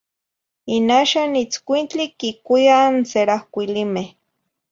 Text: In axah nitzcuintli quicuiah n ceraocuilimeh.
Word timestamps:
In 0.75 0.87
axah 0.99 1.27
nitzcuintli 1.33 2.05
quicuiah 2.19 2.85
n 2.95 2.97
ceraocuilimeh. 3.09 4.09